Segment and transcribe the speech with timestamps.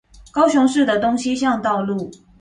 [0.31, 2.09] 高雄市的東西向道路